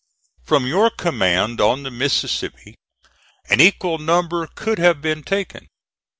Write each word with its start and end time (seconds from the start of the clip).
From 0.43 0.65
your 0.65 0.89
command 0.89 1.61
on 1.61 1.83
the 1.83 1.91
Mississippi 1.91 2.73
an 3.51 3.59
equal 3.61 3.99
number 3.99 4.47
could 4.47 4.79
have 4.79 4.99
been 4.99 5.21
taken. 5.21 5.67